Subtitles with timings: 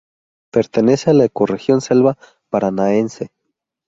[0.51, 2.17] Pertenece a la ecorregión selva
[2.49, 3.29] Paranaense.